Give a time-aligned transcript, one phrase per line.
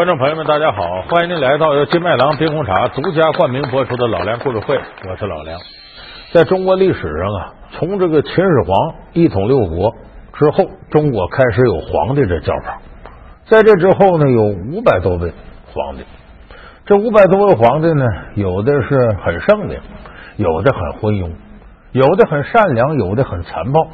[0.00, 1.02] 观众朋友们，大家好！
[1.10, 4.74] 欢迎您来到由金麦郎冰红茶独家冠名播出的《老梁故事会》，
[5.06, 5.60] 我是老梁。
[6.32, 9.92] 在中国历史上啊，从这个秦始皇一统六国
[10.32, 12.78] 之后，中国开始有皇帝这叫法。
[13.44, 15.34] 在这之后呢，有五百多位
[15.66, 16.04] 皇帝。
[16.86, 18.06] 这五百多位皇帝呢，
[18.36, 19.78] 有的是很圣明，
[20.36, 21.32] 有的很昏庸，
[21.92, 23.88] 有的很善良，有的很残暴，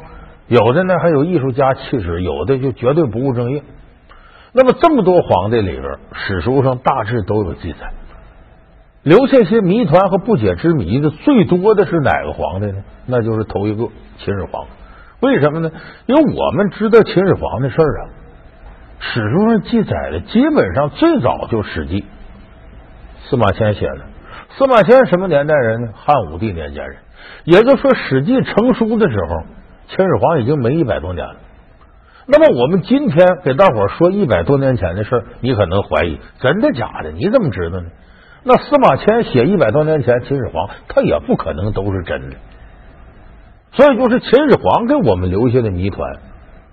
[0.47, 3.61] 有的呢还有艺术家气质，有的就绝对不务正业。
[4.53, 7.91] 那么这么多皇帝里边，史书上大致都有记载，
[9.03, 12.83] 留下些谜团和不解之谜的最多的是哪个皇帝呢？
[13.05, 14.65] 那就是头一个秦始皇。
[15.19, 15.71] 为什么呢？
[16.05, 18.09] 因为我们知道秦始皇的事儿啊，
[18.99, 22.01] 史书上记载的基本上最早就《史记》，
[23.29, 24.01] 司马迁写的。
[24.57, 25.87] 司马迁什么年代人呢？
[25.93, 26.97] 汉武帝年间人。
[27.43, 29.45] 也就是说，《史记》成书的时候，
[29.89, 31.35] 秦始皇已经没一百多年了。
[32.29, 37.11] 那么我们今天给大伙说一百多年前的事儿，你可能怀疑真的假的？
[37.11, 37.85] 你怎么知道呢？
[38.43, 42.35] 那司马迁写一百多年前秦始皇，他也不可能都是真的。
[43.71, 46.17] 所以就是秦始皇给我们留下的谜团，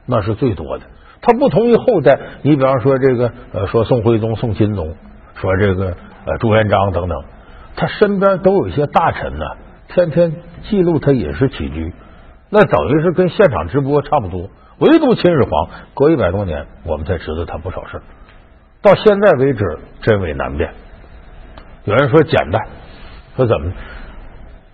[0.06, 0.84] 那是最多的。
[1.22, 4.94] 他不同于后代，你比方说这个呃，说宋徽宗、宋钦宗，
[5.36, 5.94] 说这个
[6.26, 7.22] 呃朱元璋等等，
[7.76, 9.44] 他身边都有一些大臣呢，
[9.88, 10.32] 天天
[10.68, 11.92] 记录他饮食起居，
[12.50, 14.50] 那等于是跟现场直播差不多。
[14.78, 18.02] 唯独秦始皇，隔一百多年，我们才知道他不少事
[18.82, 20.74] 到现在为止，真伪难辨。
[21.84, 22.60] 有人说简单，
[23.36, 23.72] 说怎么？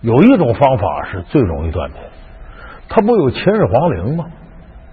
[0.01, 1.97] 有一种方法是最容易断的。
[2.89, 4.25] 他不有秦始皇陵吗？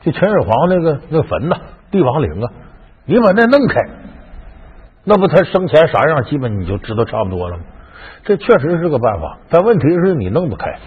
[0.02, 1.56] 就秦始皇那个那坟呐，
[1.90, 2.52] 帝王陵啊，
[3.06, 3.80] 你把那弄开，
[5.04, 7.62] 那不他生前啥样，基本你就知道差不多了吗？
[8.24, 10.78] 这确实是个办法，但问题是你弄不开。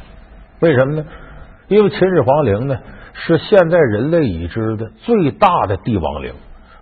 [0.60, 1.06] 为什么呢？
[1.70, 2.78] 因为秦始皇陵呢。
[3.14, 6.34] 是现在人类已知的最大的帝王陵，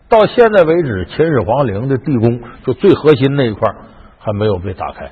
[0.09, 3.67] 到现在为止，秦始皇陵的地宫就最核心那一块
[4.19, 5.09] 还没有被打开，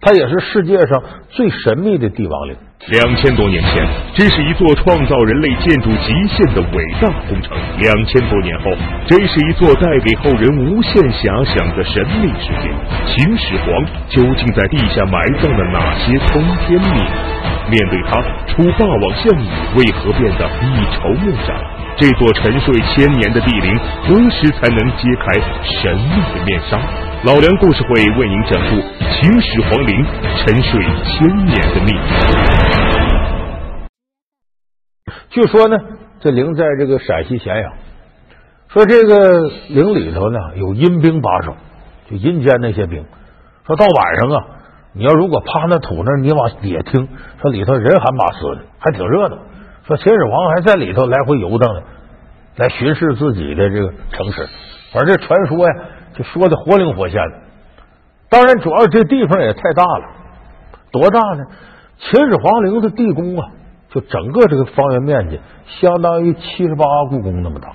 [0.00, 2.56] 它也是世界上最神秘的帝王陵。
[2.88, 3.86] 两千多年前，
[4.16, 8.72] 这是一座创造人类建筑极限的伟大工程；两千多年后，
[9.06, 12.74] 这是一座带给后人无限遐想的神秘世界。
[13.06, 17.51] 秦始皇究竟在地下埋葬了哪些通天秘？
[17.70, 19.46] 面对他，楚霸王项羽
[19.76, 21.56] 为何变得一筹莫展？
[21.96, 26.80] 这座沉睡千年的帝陵，何时才能揭开神秘的面纱？
[27.24, 30.04] 老梁故事会为您讲述秦始皇陵
[30.38, 31.98] 沉睡千年的秘密。
[35.30, 35.76] 据说呢，
[36.20, 37.72] 这陵在这个陕西咸阳，
[38.68, 41.56] 说这个陵里头呢有阴兵把守，
[42.10, 43.04] 就阴间那些兵，
[43.66, 44.44] 说到晚上啊。
[44.94, 47.08] 你要如果趴那土那，你往底下听，
[47.40, 49.38] 说里头人喊马嘶的，还挺热闹。
[49.86, 51.80] 说秦始皇还在里头来回游荡呢，
[52.56, 54.46] 来巡视自己的这个城池。
[54.92, 55.74] 反正这传说呀，
[56.14, 57.38] 就说的活灵活现的。
[58.28, 60.04] 当然，主要这地方也太大了，
[60.90, 61.44] 多大呢？
[61.98, 63.48] 秦始皇陵的地宫啊，
[63.88, 65.40] 就整个这个方圆面积
[65.80, 67.72] 相当于七十八故宫那么大。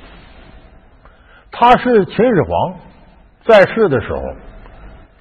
[1.51, 2.75] 他是秦始皇
[3.43, 4.21] 在世的时候。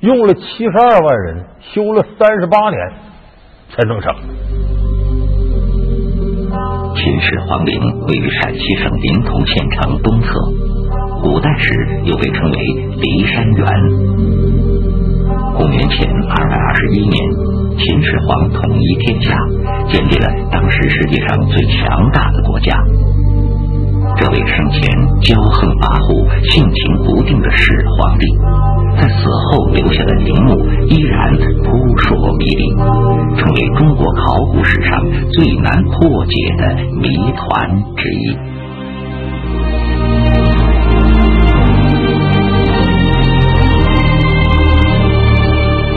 [0.01, 2.79] 用了七十二万人修了三十八年
[3.71, 4.15] 才弄成。
[6.95, 10.29] 秦始皇陵位于陕西省临潼县城东侧，
[11.23, 12.59] 古代时又被称为
[12.99, 13.67] 骊山园。
[15.57, 17.17] 公元前二百二十一年，
[17.79, 19.35] 秦始皇统一天下，
[19.89, 22.77] 建立了当时世界上最强大的国家。
[24.19, 24.83] 这位生前
[25.21, 28.25] 骄横跋扈、性情不定的始皇帝，
[28.97, 32.75] 在死后留下的陵墓依然扑朔迷离，
[33.37, 34.99] 成为中国考古史上
[35.33, 38.37] 最难破解的谜团之一。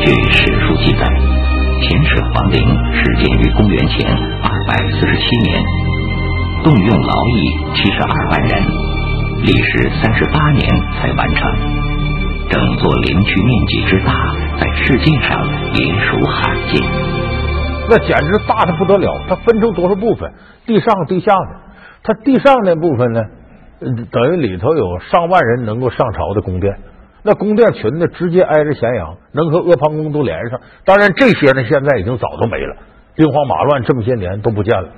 [0.02, 1.08] 据史书记载，
[1.82, 2.60] 秦始皇陵
[2.94, 4.12] 始建于公元前
[4.42, 5.64] 二百四十七年。
[6.62, 8.52] 动用劳役七十二万人，
[9.44, 10.68] 历时三十八年
[10.98, 11.89] 才完成。
[12.50, 14.12] 整座陵区面积之大，
[14.60, 16.82] 在世界上也属罕见。
[17.88, 19.22] 那简直大的不得了！
[19.28, 20.32] 它分成多少部分？
[20.66, 21.56] 地上、地下的。
[22.04, 23.24] 它地上那部分呢，
[24.12, 26.76] 等于里头有上万人能够上朝的宫殿。
[27.22, 30.60] 那宫殿群呢，直接挨着咸阳，能和阿房宫都连上。
[30.86, 32.78] 当然，这些呢，现在已经早都没了，
[33.16, 34.90] 兵荒马乱，这么些年都不见了。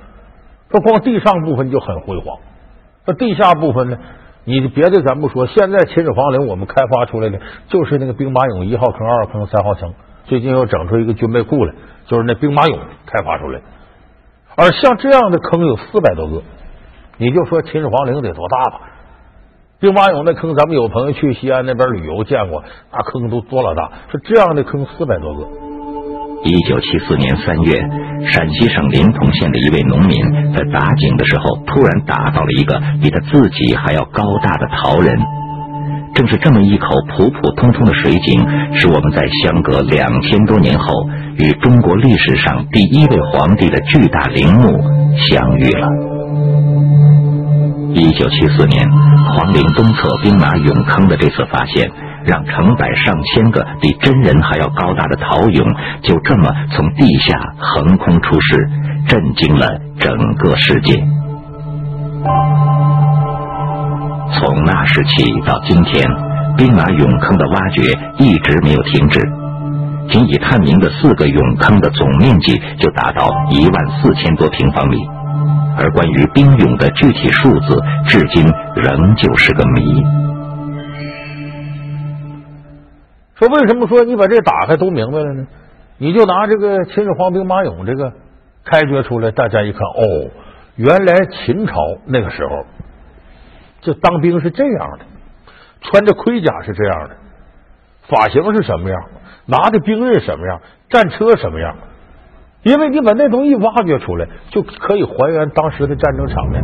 [0.70, 2.38] 说光地上部分就很辉煌，
[3.06, 3.98] 那地下部分呢？
[4.44, 9.94] 你别的咱不说，现在秦始皇陵我们开发出来的就是那个兵马俑一号坑、二号坑、三号坑，
[10.24, 11.72] 最近又整出一个军备库来，
[12.06, 13.60] 就是那兵马俑开发出来。
[14.56, 16.42] 而像这样的坑有四百多个，
[17.18, 18.80] 你就说秦始皇陵得多大吧？
[19.78, 25.71] 兵马俑那坑，咱们有朋友去西安那边旅游见过，那坑都多老大，说这样的坑四百多个。
[26.44, 27.72] 一九七四年三月，
[28.26, 30.16] 陕西省临潼县的一位农民
[30.52, 35.16] 在打井的时候，突然打到了一个比他自己还要高大的陶人。
[36.14, 38.44] 正是这么一口普普通通的水井，
[38.74, 40.92] 使我们在相隔两千多年后，
[41.36, 44.82] 与中国历史上第一位皇帝的巨大陵墓
[45.16, 45.86] 相遇了。
[47.94, 51.88] 一九七四年，皇陵东侧兵马俑坑的这次发现。
[52.24, 58.68] 让成百上千个比真人还要高大的陶俑就这么从地下横空出世，
[59.08, 60.94] 震惊了整个世界。
[64.34, 66.04] 从那时起到今天，
[66.56, 67.82] 兵马俑坑的挖掘
[68.18, 69.20] 一直没有停止。
[70.08, 74.98] 仅已探明的四个俑坑的总面积就达到一万四千多平方米，
[75.78, 80.31] 而关于兵俑的具体数字，至今仍旧是个谜。
[83.42, 85.48] 说为什么说你把这打开都明白了呢？
[85.98, 88.12] 你就拿这个秦始皇兵马俑这个
[88.64, 90.30] 开掘出来，大家一看，哦，
[90.76, 91.74] 原来秦朝
[92.06, 92.64] 那个时候，
[93.80, 95.06] 这当兵是这样的，
[95.80, 97.16] 穿着盔甲是这样的，
[98.02, 99.02] 发型是什么样，
[99.46, 101.76] 拿的兵刃什么样，战车什么样，
[102.62, 106.62] 因为你把那东西挖掘出来，就可以还原当时的战争场面。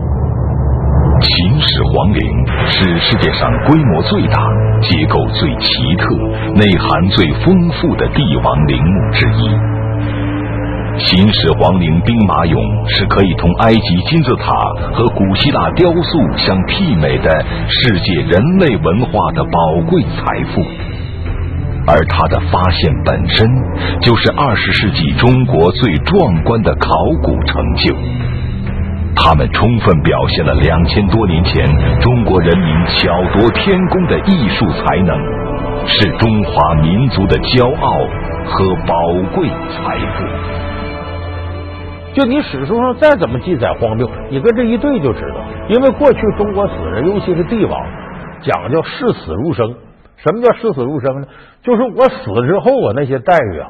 [1.20, 2.22] 秦始皇陵
[2.70, 4.40] 是世界上规模最大、
[4.80, 6.04] 结构最奇特、
[6.54, 9.50] 内涵最丰富的帝王陵墓之一。
[11.04, 12.54] 秦始皇陵兵马俑
[12.88, 14.52] 是可以同埃及金字塔
[14.94, 19.58] 和古希腊雕塑相媲美的世界人类文化的宝
[19.90, 20.22] 贵财
[20.54, 20.62] 富，
[21.90, 23.44] 而它的发现本身
[24.02, 26.88] 就是二十世纪中国最壮观的考
[27.24, 27.96] 古成就。
[29.20, 31.66] 他们充分表现了两千多年前
[32.00, 35.18] 中国人民巧夺天工的艺术才能，
[35.86, 37.90] 是中华民族的骄傲
[38.46, 38.94] 和宝
[39.34, 40.24] 贵财富。
[42.14, 45.40] 就你史书上再怎么记载荒谬，你跟这一对就知道。
[45.68, 47.86] 因为过去中国死人，尤其是帝王，
[48.40, 49.74] 讲究视死如生。
[50.16, 51.26] 什么叫视死如生呢？
[51.62, 53.68] 就是我死之后啊，那些待遇啊，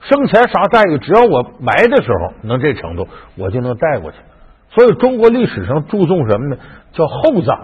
[0.00, 4.18] 生前啥待遇，只要我埋的时候能这程度，我就能带过去。
[4.70, 6.56] 所以中国历史上注重什么呢？
[6.92, 7.58] 叫厚葬，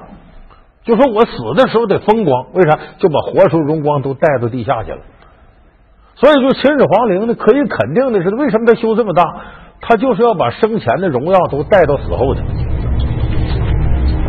[0.84, 2.78] 就说我死的时候得风光，为啥？
[2.98, 4.98] 就把活时候荣光都带到地下去了。
[6.16, 9.24] 所以，就秦始皇陵呢，可以肯定的是，为什么他修这么大？
[9.80, 12.40] 他就是要把生前的荣耀都带到死后去。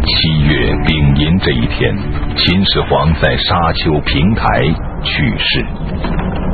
[0.07, 1.95] 七月丙寅这一天，
[2.35, 4.45] 秦始皇在沙丘平台
[5.03, 6.44] 去世。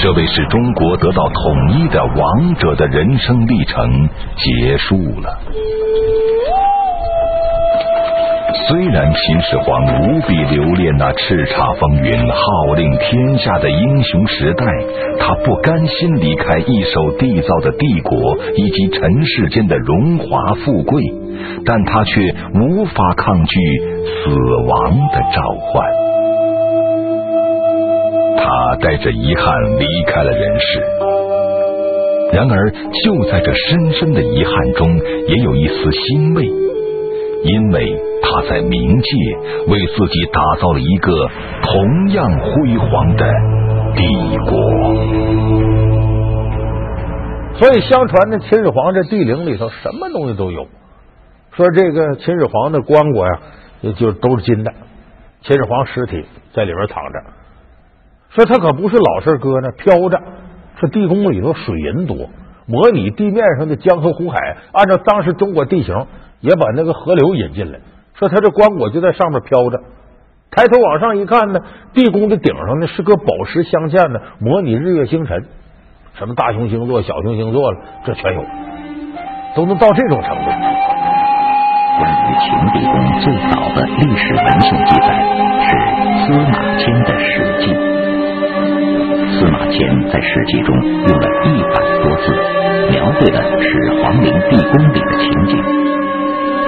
[0.00, 5.38] 这位使中国得到统一的王者的人生历程结束了。
[8.68, 14.66] 虽然秦始皇无比留恋那叱咤风云、号令天下的英雄时代，
[15.18, 21.02] 他不甘心离开一手缔造的帝国以及尘世间的荣华富贵，
[21.64, 22.20] 但他却
[22.54, 23.58] 无法抗拒
[24.04, 24.30] 死
[24.68, 25.42] 亡的召
[25.72, 26.07] 唤。
[28.40, 29.44] 他带着遗憾
[29.78, 30.80] 离开了人世，
[32.32, 34.96] 然而就在这深深的遗憾中，
[35.26, 36.46] 也有一丝欣慰，
[37.44, 39.10] 因为他在冥界
[39.70, 41.28] 为自己打造了一个
[41.62, 43.26] 同样辉煌的
[43.96, 44.52] 帝国。
[47.58, 50.68] 所以，相传呢，秦始皇这帝陵里头什么东西都有。
[51.56, 53.40] 说这个秦始皇的棺椁呀，
[53.98, 54.72] 就都是金的，
[55.42, 56.24] 秦始皇尸体
[56.54, 57.18] 在里边躺着。
[58.34, 60.20] 说他可不是老实搁那飘着，
[60.78, 62.28] 说地宫里头水银多，
[62.66, 65.94] 模拟地面上的江河湖海，按照当时中国地形，
[66.40, 67.80] 也把那个河流引进来。
[68.14, 69.80] 说他这棺椁就在上面飘着，
[70.50, 71.60] 抬头往上一看呢，
[71.94, 75.44] 地宫的顶上呢是个宝石镶嵌的，模拟日月星辰，
[76.14, 78.44] 什么大熊星座、小熊星座了，这全有，
[79.56, 80.44] 都能到这种程度。
[81.98, 85.08] 关于秦地宫最早的历史文献记载
[85.64, 85.68] 是
[86.26, 87.74] 司马迁的《史记》。
[89.68, 89.76] 司马迁
[90.08, 92.32] 在《史记》中用了一百多字，
[92.90, 93.68] 描绘的是
[94.00, 95.60] 皇陵地宫里的情景。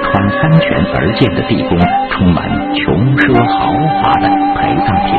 [0.05, 1.77] 穿三泉而建的地宫，
[2.11, 5.17] 充满穷奢豪华的陪葬品，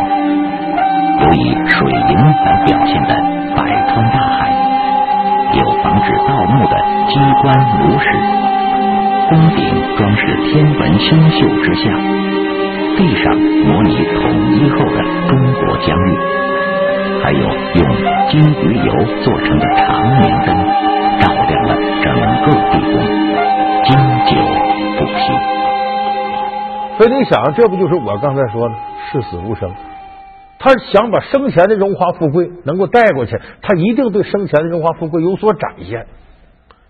[1.19, 2.15] 有以水银
[2.47, 3.11] 来表现的
[3.57, 4.47] 百川大海，
[5.59, 6.79] 有防止盗墓的
[7.11, 7.51] 机关
[7.83, 8.07] 炉石，
[9.29, 11.91] 宫顶装饰天文星宿之像，
[12.97, 13.35] 地上
[13.67, 16.11] 模拟统一后的中国疆域。
[17.23, 17.83] 还有用
[18.31, 18.93] 金鱼油
[19.23, 20.49] 做成的长明灯，
[21.21, 21.71] 照亮了
[22.03, 22.07] 整
[22.43, 22.95] 个地宫，
[23.85, 23.91] 经
[24.27, 24.31] 久
[24.99, 25.23] 不息。
[26.99, 28.75] 所以你想，这不就是我刚才说的
[29.11, 29.71] 视死如生？
[30.59, 36.07] 他想把生前的荣华富贵能够带过去，他一定对生前的荣华富贵有所展现。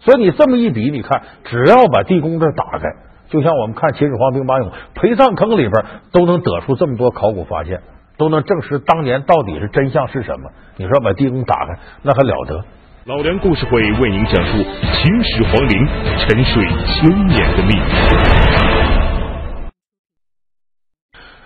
[0.01, 2.89] 所以你这么一比，你看，只要把地宫这打开，
[3.29, 5.73] 就像我们看秦始皇兵马俑陪葬坑里边，
[6.13, 7.81] 都能得出这么多考古发现，
[8.17, 10.51] 都能证实当年到底是真相是什么。
[10.77, 12.65] 你说把地宫打开，那还了得？
[13.05, 14.53] 老梁故事会为您讲述
[14.93, 15.87] 秦始皇陵
[16.19, 17.83] 沉睡千年的秘密。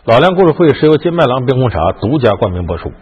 [0.05, 2.93] 老梁故事会是由金麦郎冰红茶独家冠名播出。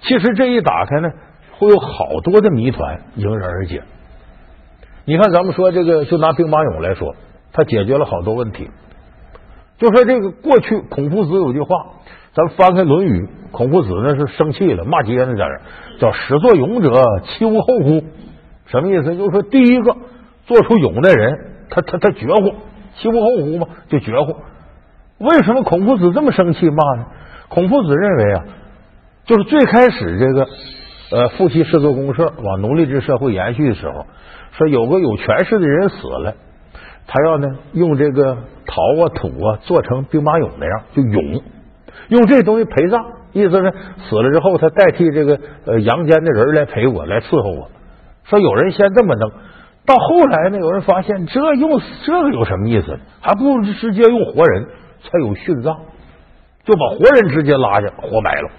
[0.00, 1.10] 其实这一打开呢，
[1.52, 3.82] 会有好多的谜团迎刃而解。
[5.04, 7.16] 你看，咱们说这个，就拿兵马俑来说，
[7.52, 8.70] 它解决了好多问题。
[9.82, 11.86] 就说这个过去，孔夫子有句话，
[12.34, 15.44] 咱们翻开《论语》，孔夫子那是生气了，骂街呢，在
[15.98, 18.04] 这叫“始作俑者，其无后乎？”
[18.70, 19.16] 什么意思？
[19.16, 19.96] 就是说，第一个
[20.46, 21.36] 做出俑的人，
[21.68, 22.54] 他他他绝乎，
[22.94, 24.36] 其无后乎嘛，就绝乎。
[25.18, 27.06] 为什么孔夫子这么生气骂呢？
[27.48, 28.44] 孔夫子认为啊，
[29.24, 30.46] 就是最开始这个
[31.10, 34.06] 呃父系氏族公社往奴隶制社会延续的时候，
[34.52, 36.34] 说有个有权势的人死了，
[37.06, 41.42] 他要呢用这个陶啊土啊做成兵马俑那样，就俑，
[42.08, 43.74] 用这东西陪葬，意思是
[44.08, 47.70] 死了之后他代替这个呃阳间的人来陪我，来伺候我。
[48.24, 49.30] 说有人先这么弄，
[49.86, 52.98] 到后来呢，有人发现这用这个有什么意思？
[53.20, 54.66] 还不如直接用活人。
[55.04, 55.78] 才有殉葬，
[56.62, 58.50] 就把活人直接拉下活埋了，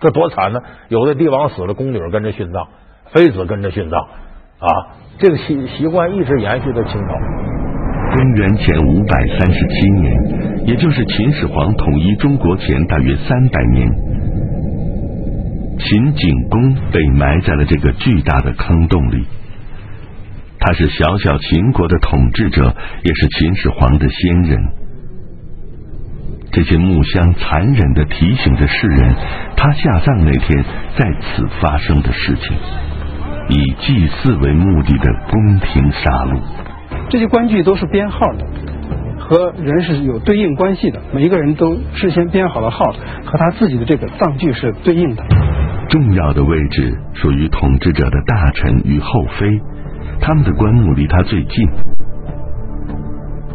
[0.00, 0.58] 这多惨呢！
[0.88, 2.66] 有的帝王死了，宫女跟着殉葬，
[3.12, 4.98] 妃子跟着殉葬啊！
[5.20, 7.55] 这个习习惯一直延续到清朝。
[8.16, 13.86] 公元前五百三十七年，也就是秦始皇统一中国前大约三百年，
[15.78, 19.26] 秦景公被埋在了这个巨大的坑洞里。
[20.58, 24.58] 他是小小秦国的统治者，也是秦始皇的先人。
[26.52, 29.14] 这些木箱残忍的提醒着世人，
[29.58, 30.64] 他下葬那天
[30.96, 32.56] 在此发生的事情，
[33.50, 36.40] 以祭祀为目的的宫廷杀戮。
[37.08, 38.46] 这些官具都是编号的，
[39.18, 41.00] 和人是有对应关系的。
[41.12, 42.84] 每一个人都事先编好了号，
[43.24, 45.24] 和他自己的这个葬具是对应的。
[45.88, 49.60] 重要的位置属于统治者的大臣与后妃，
[50.20, 51.68] 他们的棺木离他最近。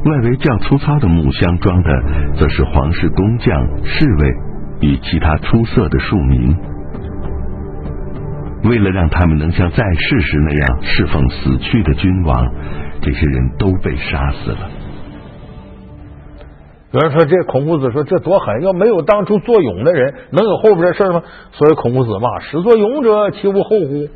[0.03, 2.03] 外围较粗糙的木箱装的，
[2.37, 3.53] 则是皇室工匠、
[3.83, 4.29] 侍卫
[4.79, 6.55] 与其他出色的庶民。
[8.63, 12.47] 为了让他们能像在世时那样侍奉死去的君王，
[13.01, 14.69] 这些人都被杀死了。
[16.91, 18.61] 有人说：“这孔夫子说这多狠！
[18.61, 24.07] 要没有当初做俑的人，能有后边的事吗？”所以孔夫子骂：“始作俑者，其无后乎？”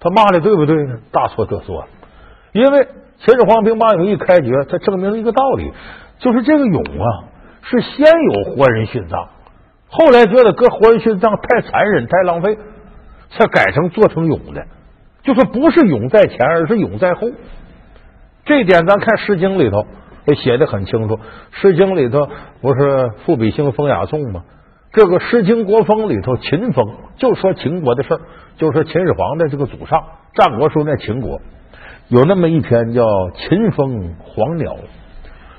[0.00, 0.98] 他骂的对不对呢？
[1.12, 1.86] 大错特错，
[2.52, 2.88] 因为。
[3.20, 5.72] 秦始皇兵马俑一开掘，他证明了一个道理，
[6.20, 7.24] 就是这个俑啊
[7.62, 9.26] 是先有活人殉葬，
[9.88, 12.56] 后来觉得搁活人殉葬太残忍、太浪费，
[13.30, 14.64] 才改成做成俑的。
[15.24, 17.26] 就说不是俑在前，而是俑在后。
[18.48, 19.84] 这点咱看《诗经》里头
[20.26, 21.16] 也写的很清楚，
[21.50, 22.26] 《诗经》里头
[22.62, 24.42] 不是赋比兴风雅颂吗？
[24.90, 26.86] 这个《诗经国风》里头，秦风
[27.18, 28.20] 就说秦国的事儿，
[28.56, 30.02] 就说秦始皇的这个祖上，
[30.34, 31.42] 战国时候那秦国。
[32.08, 33.02] 有那么一篇叫
[33.32, 34.72] 《秦风黄鸟》，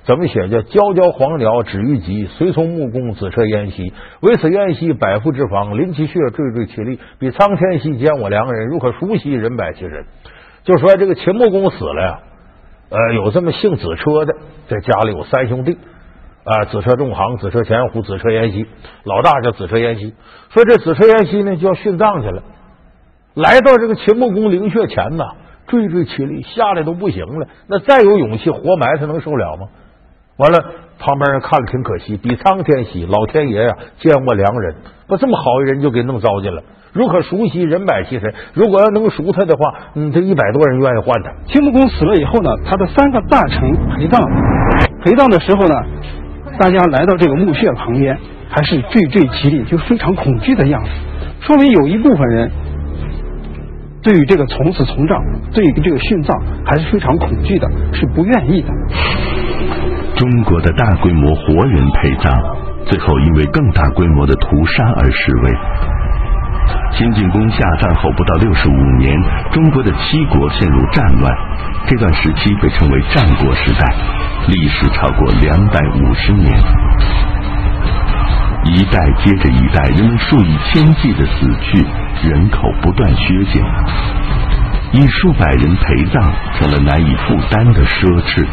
[0.03, 0.49] 怎么写？
[0.49, 3.93] 叫“皎皎黄鸟止于棘，随从木工子车燕兮。
[4.21, 6.99] 为此燕兮，百夫之防，临其穴，惴惴其力。
[7.19, 10.05] 比苍天兮，见我良人，如可熟悉，人百其人。”
[10.65, 12.19] 就说这个秦穆公死了呀，
[12.89, 14.33] 呃，有这么姓子车的，
[14.67, 15.77] 在家里有三兄弟
[16.43, 18.65] 啊，子车仲行、子车前虎、子车燕兮。
[19.03, 20.13] 老大叫子车燕兮，
[20.49, 22.43] 说这子车燕兮呢就要殉葬去了，
[23.35, 25.25] 来到这个秦穆公陵穴前呢。
[25.67, 27.47] 惴惴其力，吓得都不行了。
[27.67, 29.67] 那再有勇气活埋，他能受了吗？
[30.37, 30.57] 完了，
[30.97, 32.17] 旁边人看了挺可惜。
[32.17, 34.77] 比苍天喜，老天爷呀，见过良人，
[35.07, 36.63] 把这么好的人就给弄糟践了。
[36.93, 38.33] 如可熟悉，人百其神。
[38.53, 41.31] 如果要能熟他的话，嗯，这一百多人愿意换他。
[41.47, 44.19] 秦穆公死了以后呢，他的三个大臣陪葬，
[45.03, 45.75] 陪葬的时候呢，
[46.57, 48.17] 大家来到这个墓穴旁边，
[48.49, 50.89] 还是惴惴其力，就非常恐惧的样子，
[51.41, 52.51] 说明有一部分人。
[54.01, 55.21] 对于这个从此从葬，
[55.53, 58.69] 对于这个殉葬还是非常恐惧的，是不愿意的。
[60.15, 62.33] 中国的大规模活人陪葬，
[62.85, 65.51] 最后因为更大规模的屠杀而失位。
[66.99, 69.17] 秦景公下葬后不到六十五年，
[69.53, 71.33] 中国的七国陷入战乱，
[71.87, 73.95] 这段时期被称为战国时代，
[74.47, 76.51] 历史超过两百五十年。
[78.65, 81.85] 一代接着一代，人们数以千计的死去。
[82.27, 83.63] 人口不断削减，
[84.91, 88.45] 以数百人陪葬成了难以负担的奢侈。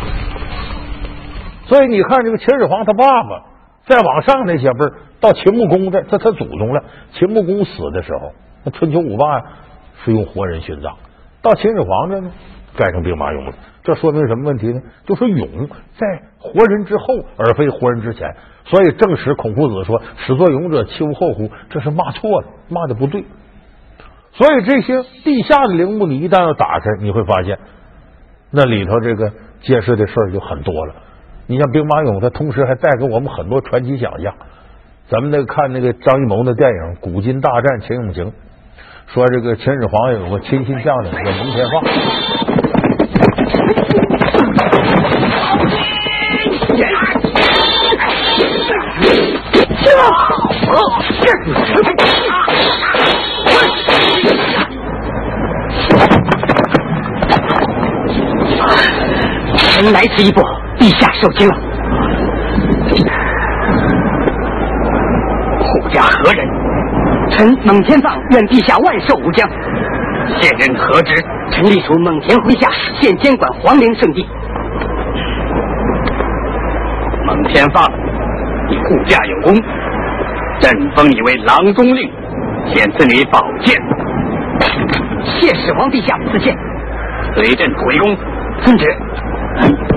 [1.64, 3.42] 所以你看，这个秦始皇他爸爸
[3.88, 6.84] 再往上那些辈儿，到秦穆公这，这他祖宗了。
[7.12, 8.32] 秦穆公死的时候，
[8.64, 9.40] 那春秋五霸
[10.04, 10.96] 是用活人殉葬，
[11.42, 12.30] 到秦始皇这呢，
[12.76, 13.54] 改成兵马俑了。
[13.82, 14.80] 这说明什么问题呢？
[15.06, 17.04] 就说俑在活人之后，
[17.36, 18.34] 而非活人之前。
[18.64, 23.24] 所以正史孔夫子说：“始作俑者，其无后乎？”这是骂错了，骂的不对。
[24.32, 27.58] 所以这些地下的陵墓，你一旦要打开，你会发现
[28.50, 29.30] 那里头这个
[29.60, 30.96] 揭示的事儿就很多了。
[31.46, 34.34] 你像兵马俑，它同时还带给我们很多传奇想象。
[35.08, 38.24] 咱们那个看那个张艺谋的电影《古今大战秦俑情》，
[39.14, 41.80] 说这个秦始皇有个亲信将领叫蒙天放。
[59.70, 60.40] 臣来此一步，
[60.80, 61.65] 陛下受惊了。
[65.86, 66.44] 护驾何人？
[67.30, 69.48] 臣蒙天放，愿陛下万寿无疆。
[70.40, 71.14] 现任何职？
[71.52, 72.68] 臣隶属蒙恬麾下，
[73.00, 74.26] 现监管皇陵圣地。
[77.24, 77.84] 蒙天放，
[78.68, 79.54] 你护驾有功。
[80.58, 82.10] 朕封你为郎中令，
[82.66, 83.76] 现赐你宝剑。
[85.24, 86.52] 谢始皇陛下赐剑，
[87.36, 88.16] 随朕回宫。
[88.64, 89.95] 遵旨。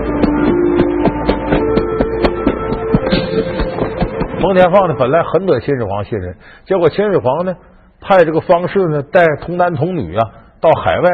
[4.50, 7.56] 蒙天放呢，本来很得秦始皇信任，结果秦始皇呢，
[8.01, 10.27] 派这个方士呢，带童男童女啊，
[10.60, 11.10] 到海外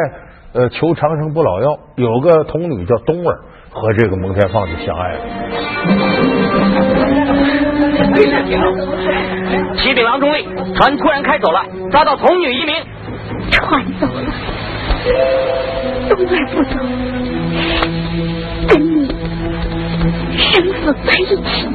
[0.53, 1.77] 呃求长生不老药。
[1.95, 3.39] 有个童女叫冬儿，
[3.71, 5.19] 和这个蒙天放就相爱了。
[9.75, 11.61] 启禀郎中令，船突然开走了，
[11.91, 12.73] 抓到童女一名。
[13.51, 14.31] 船走了，
[16.07, 16.79] 冬儿不走，
[18.69, 19.09] 跟你
[20.37, 21.67] 生死在一起。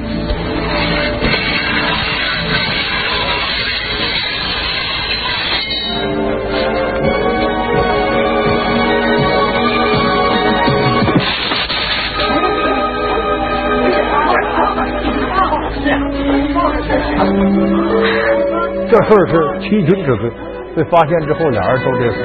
[18.90, 20.30] 这事儿是欺君之罪，
[20.76, 22.16] 被发现之后，俩人都得死。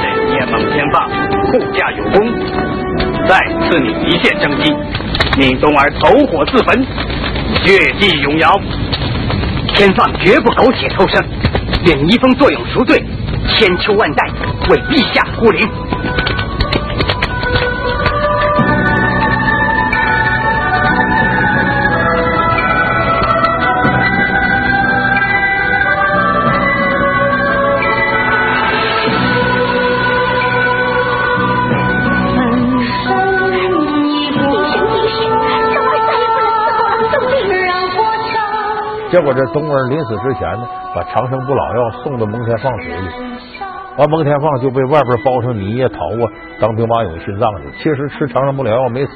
[0.00, 1.08] 这夜蒙天放，
[1.46, 2.32] 护驾有功，
[3.26, 4.72] 再赐你一线生机，
[5.36, 6.82] 命东儿投火自焚，
[7.62, 8.48] 血祭永尧。
[9.74, 11.22] 天放绝不苟且偷生，
[11.86, 13.04] 愿移风作俑赎罪，
[13.48, 14.26] 千秋万代
[14.70, 15.68] 为陛下护灵。
[39.14, 43.08] 结果这冬儿临死之前呢，把长生不老药送到蒙天放嘴里，
[43.96, 47.68] 完蒙天放就被外边包上泥呀、桃啊，当兵马俑殉葬去。
[47.78, 49.12] 其实吃长生不老药没死，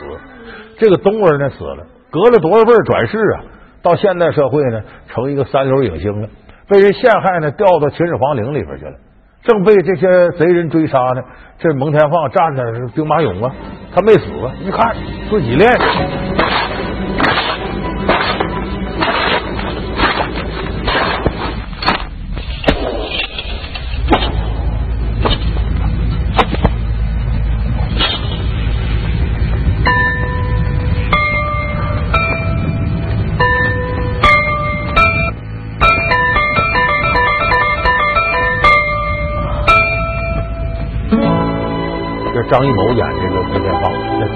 [0.78, 3.42] 这个冬儿呢死了，隔了多少辈转世啊？
[3.82, 6.28] 到现代社会呢，成一个三流影星了，
[6.68, 8.92] 被人陷害呢，掉到秦始皇陵里边去了，
[9.42, 11.22] 正被这些贼人追杀呢。
[11.58, 13.52] 这蒙天放站着是兵马俑啊，
[13.92, 14.94] 他没死啊，一看
[15.28, 15.68] 自己练。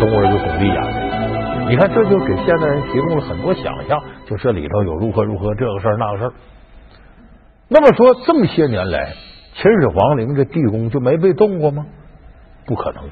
[0.02, 1.70] 中国人就巩俐演的。
[1.70, 6.32] 你看，这就给现代人提供了很多想象，就这里头有如何如何这个事儿那个事儿。
[7.68, 9.12] 那么说，这么些年来，
[9.54, 11.86] 秦始皇陵这地宫就没被动过吗？
[12.66, 13.04] 不可能。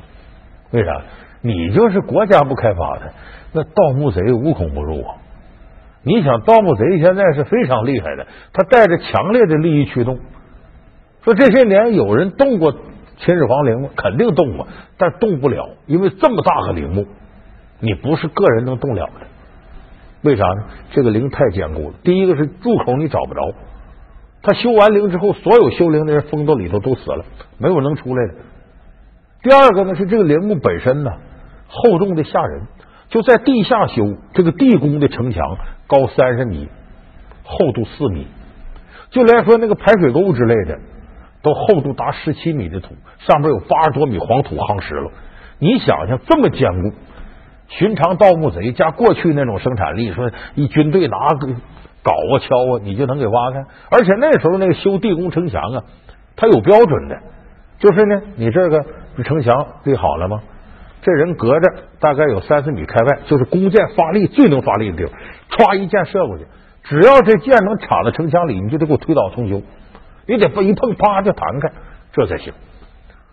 [0.73, 1.03] 为啥？
[1.43, 3.13] 你就是国家不开发的，
[3.53, 5.15] 那盗墓贼无孔不入啊！
[6.03, 10.19] 你想，盗墓贼现在是非常厉害的，他带着强烈的利益驱动。
[11.23, 12.75] 说这些年有人动过。
[13.21, 17.07] 秦始皇陵肯定动过，但动不了，因为这么大个陵墓，
[17.79, 19.27] 你不是个人能动了的。
[20.23, 20.65] 为啥呢？
[20.91, 21.95] 这个陵太坚固了。
[22.03, 23.55] 第一个是入口你找不着，
[24.43, 27.25] 他修完陵之后，所有修陵的人封到里头都死了，
[27.59, 28.35] 没有能出来的。
[29.43, 31.13] 第二个呢是这个陵墓本身呢
[31.69, 32.63] 厚重的吓人，
[33.09, 35.43] 就在地下修这个地宫的城墙
[35.87, 36.69] 高三十米，
[37.45, 38.27] 厚度四米，
[39.11, 40.79] 就连说那个排水沟之类的。
[41.43, 45.11] 都厚度达十七米的土，上边有八十多米黄土夯实了。
[45.59, 46.93] 你想想，这么坚固，
[47.69, 53.65] 寻常盗墓贼加过去那种生产力，说一军队拿镐啊锹啊，你就能给挖开。
[53.91, 55.85] 而且那时候那个修地宫城墙啊，
[56.37, 57.19] 它有标准的，
[57.79, 58.85] 就是呢，你这个
[59.25, 60.41] 城墙立好了吗？
[61.03, 61.67] 这人隔着
[61.99, 65.19] 大概有三四米开外，就是弓箭发力最能发力的地方，
[65.51, 66.45] 歘一箭射过去，
[66.85, 69.63] 只要这箭能插到城墙里，你就得给我推倒重修，
[70.31, 71.73] 你得一碰啪就弹开，
[72.13, 72.53] 这才行。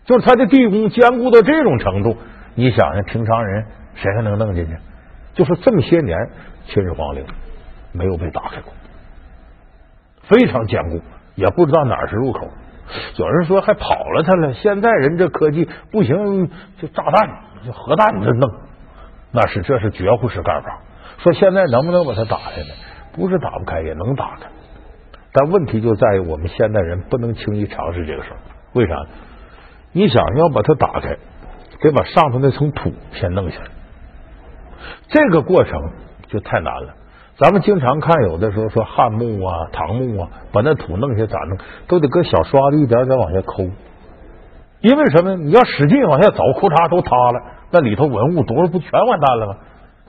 [0.06, 2.18] 就是他的地宫坚固到这种程度，
[2.56, 4.76] 你想想，平常人谁还能弄进去？
[5.34, 6.18] 就是这么些年，
[6.66, 7.24] 秦始皇陵
[7.92, 8.74] 没有被打开过，
[10.24, 11.02] 非常坚固，
[11.36, 12.48] 也不知道哪儿是入口。
[13.18, 17.30] 有人说还跑了他了，现在人这科技不行，就炸弹、
[17.64, 18.50] 就核弹这弄，
[19.32, 20.80] 那是这是绝户式干法。
[21.20, 22.70] 说现在能不能把它打开呢？
[23.14, 24.48] 不是打不开，也能打开。
[25.38, 28.38] 但问题就在于我们现代人不能轻易尝试这个事儿。
[28.74, 29.06] 为啥？
[29.92, 31.18] 你想要把它打开，
[31.80, 33.66] 得把上头那层土先弄下来，
[35.10, 35.80] 这个过程
[36.28, 36.96] 就太难了。
[37.38, 41.60] 咱们经常看，有的时候说汉墓啊、唐墓啊，把那土弄下咋弄？
[41.88, 43.64] 都得搁小刷子一点点往下抠，
[44.82, 45.36] 因为什么？
[45.36, 49.56] 你要使劲往下走，裤衩都塌了，那里头文物多少不全完蛋了吗？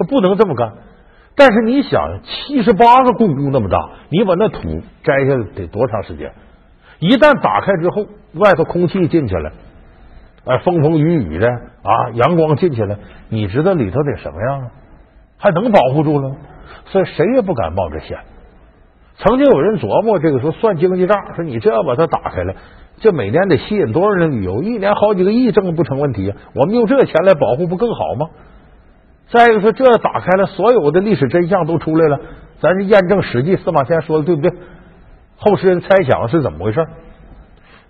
[0.09, 0.73] 不能这么干。
[1.39, 3.79] 但是你想，七十八个故宫那么大，
[4.11, 6.33] 你把那土摘下来得多长时间？
[6.99, 9.53] 一旦打开之后，外头空气进去了，
[10.45, 12.99] 哎，风风雨雨的啊，阳光进去了，
[13.29, 14.71] 你知道里头得什么样啊？
[15.39, 16.37] 还能保护住了吗？
[16.87, 18.19] 所以谁也不敢冒这险。
[19.19, 22.55] 曾经有人琢磨这个说算经济账，说你这要把它打开了，
[22.97, 24.65] 这每年得吸引多少人旅游？
[24.65, 26.37] 一年好几个亿挣不成问题啊！
[26.55, 28.27] 我们用这钱来保护不更好吗？
[29.31, 32.21] 再一个说，这打开了，所有的历史真相都出来了，
[32.61, 34.51] 咱是验证《史记》司马迁说的对不对？
[35.37, 36.85] 后世人猜想是怎么回事？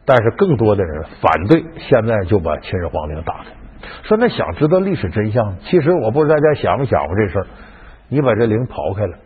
[0.05, 3.45] 但是更多的人反对，现在就把秦始皇陵打开，
[4.03, 7.47] 说那想知道历史真相，其实我不知道大家想没想过这事儿。
[8.09, 9.17] 你把这陵刨开了，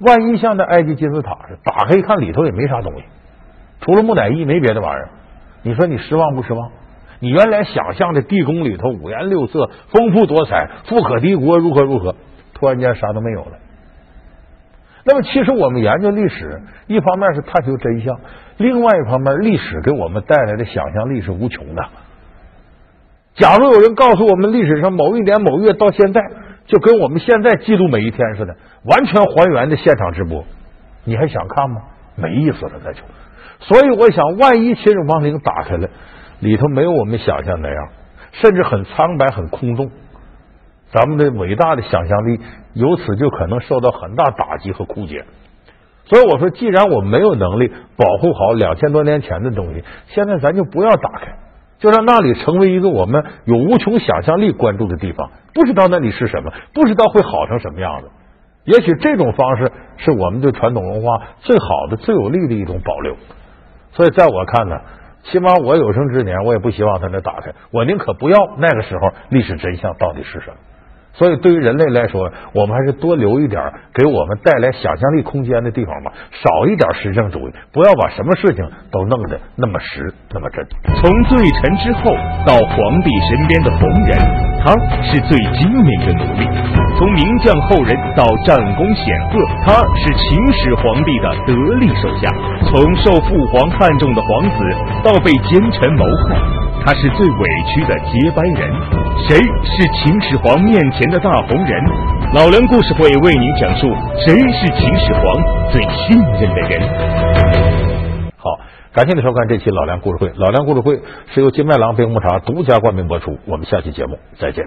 [0.00, 3.04] 万一像那埃及金字塔似的，打开一看里头也没啥东西，
[3.80, 5.08] 除了木乃伊没别的玩意儿。
[5.62, 6.70] 你说你失望不失望？
[7.20, 12.14] 你原来想象的地宫里头五颜六色、丰富多彩、富可敌国，如何如何，
[12.54, 13.52] 突然间啥都没有了。
[15.04, 18.20] 那么，其实我们研究历史，一方面是探求真相，
[18.56, 21.82] 另外一方面，历史给我们带来的想象力是无穷的。
[23.34, 26.20] 假如有人告诉我们历史上某一年某月到现在。
[26.68, 28.54] 就跟我们现在记录每一天似的，
[28.84, 30.44] 完全还原的现场直播，
[31.04, 31.80] 你还想看吗？
[32.14, 33.00] 没意思了，那就。
[33.60, 35.88] 所以我想，万一秦始皇陵打开了，
[36.40, 37.88] 里头没有我们想象那样，
[38.32, 39.90] 甚至很苍白、很空洞，
[40.92, 42.40] 咱们的伟大的想象力
[42.74, 45.24] 由此就可能受到很大打击和枯竭。
[46.04, 51.36] 所以我说，既然我没有能力保护好两千多年前的东西，现在咱就不要打开。
[51.78, 58.10] 就让那里成为一个我们有无穷想象力关注的地方，不知道那里是什么，不知道会好成什么样子。
[58.64, 63.14] 也许这种方式是我们对传统文化最好的、最有利的一种保留。
[63.92, 64.74] 所以，在我看呢，
[65.30, 70.56] 起码我有生之年，我也不希望他能打开，我宁可不要那个时候历史真相到底是什么。
[71.18, 73.60] 所以，对于人类来说，我们还是多留一点
[73.92, 80.64] 给我们带来想象力空间的地方吧，少一点实证主义，不要把什么事情都弄得那么实那么真。
[81.02, 82.14] 从罪臣之后
[82.46, 84.14] 到皇帝身边的红人，
[84.62, 84.70] 他
[85.02, 86.46] 是最精明的奴隶；
[86.96, 91.52] 从名将后人到战功显赫，他是秦始皇帝的得
[91.82, 92.30] 力手下；
[92.62, 94.56] 从受父皇看重的皇子
[95.02, 96.38] 到被奸臣谋害。
[96.86, 98.70] 他是最委屈的接班人，
[99.26, 101.84] 谁是秦始皇面前的大红人？
[102.34, 103.88] 老梁故事会为您讲述
[104.26, 106.80] 谁是秦始皇最信任的人。
[108.36, 108.58] 好，
[108.92, 110.30] 感谢您收看这期老梁故事会。
[110.36, 111.00] 老梁故事会
[111.34, 113.38] 是由金麦郎冰红茶独家冠名播出。
[113.46, 114.64] 我们下期节目再见。